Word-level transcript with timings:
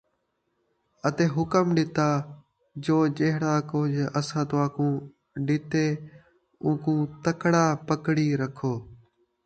اَتے 1.07 1.25
حکم 1.35 1.65
ݙِتا 1.75 2.09
جو 2.83 2.97
جِہڑا 3.17 3.53
کُجھ 3.69 3.99
اَساں 4.19 4.45
تُہاکوں 4.49 4.93
ݙِتے 5.45 5.85
اُوکوں 6.63 7.01
تکڑا 7.23 7.65
پکڑی 7.87 8.27
رکھو، 8.41 8.73